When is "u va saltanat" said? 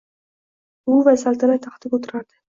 0.93-1.65